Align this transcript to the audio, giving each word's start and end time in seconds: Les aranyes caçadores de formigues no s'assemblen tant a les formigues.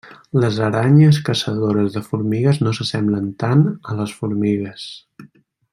Les 0.43 0.55
aranyes 0.67 1.19
caçadores 1.27 1.97
de 1.97 2.03
formigues 2.07 2.61
no 2.63 2.75
s'assemblen 2.79 3.29
tant 3.45 3.65
a 3.93 3.99
les 4.01 4.17
formigues. 4.23 4.89